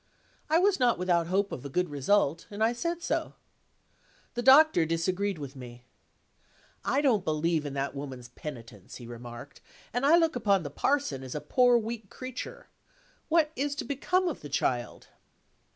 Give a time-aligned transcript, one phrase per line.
[0.49, 3.35] I was not without hope of a good result, and I said so.
[4.33, 5.83] The Doctor disagreed with me.
[6.83, 9.61] "I don't believe in that woman's penitence," he remarked;
[9.93, 12.65] "and I look upon the parson as a poor weak creature.
[13.29, 15.09] What is to become of the child?"